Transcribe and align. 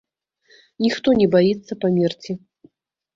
Ніхто 0.85 1.13
не 1.19 1.27
баіцца 1.35 1.77
памерці. 1.83 2.31